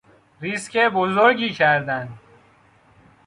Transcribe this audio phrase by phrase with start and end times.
[0.41, 2.09] ریسک بزرگی کردن